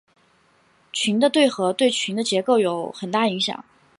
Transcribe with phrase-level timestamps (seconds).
[0.91, 3.63] 群的对合对群的结构有很大影响。